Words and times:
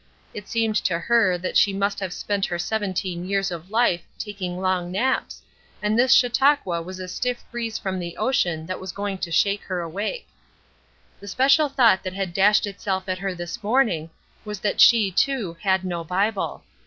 It 0.33 0.47
seemed 0.49 0.75
to 0.77 0.97
her 0.97 1.37
that 1.37 1.55
she 1.55 1.73
must 1.73 1.99
have 1.99 2.11
spent 2.11 2.47
her 2.47 2.57
seventeen 2.57 3.23
years 3.29 3.51
of 3.51 3.69
life 3.69 4.01
taking 4.17 4.59
long 4.59 4.91
naps, 4.91 5.43
and 5.79 5.95
this 5.95 6.11
Chautauqua 6.11 6.81
was 6.81 6.99
a 6.99 7.07
stiff 7.07 7.43
breeze 7.51 7.77
from 7.77 7.99
the 7.99 8.17
ocean 8.17 8.65
that 8.65 8.79
was 8.79 8.91
going 8.91 9.19
to 9.19 9.31
shake 9.31 9.61
her 9.65 9.79
awake. 9.79 10.27
The 11.19 11.27
special 11.27 11.69
thought 11.69 12.01
that 12.01 12.13
had 12.13 12.33
dashed 12.33 12.65
itself 12.65 13.07
at 13.07 13.19
her 13.19 13.35
this 13.35 13.61
morning 13.61 14.09
was 14.43 14.59
that 14.61 14.81
she, 14.81 15.11
too, 15.11 15.55
had 15.59 15.85
no 15.85 16.03
Bible. 16.03 16.63